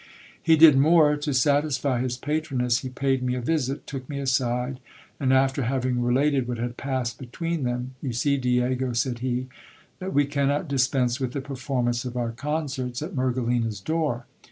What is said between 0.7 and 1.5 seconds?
more: to